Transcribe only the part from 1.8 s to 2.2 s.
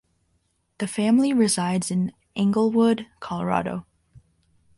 in